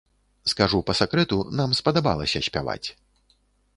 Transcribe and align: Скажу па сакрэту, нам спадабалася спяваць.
Скажу 0.53 0.79
па 0.87 0.95
сакрэту, 1.01 1.37
нам 1.61 1.77
спадабалася 1.81 2.43
спяваць. 2.49 2.83